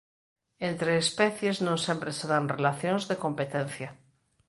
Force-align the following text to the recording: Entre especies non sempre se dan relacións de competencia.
Entre 0.69 0.91
especies 1.03 1.57
non 1.67 1.77
sempre 1.87 2.11
se 2.17 2.25
dan 2.31 2.51
relacións 2.55 3.03
de 3.09 3.15
competencia. 3.25 3.89